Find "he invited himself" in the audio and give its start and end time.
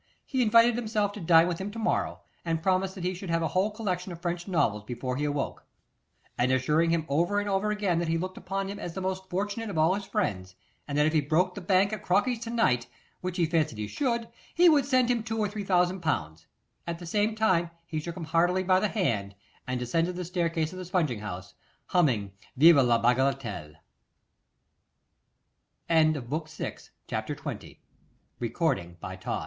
0.25-1.11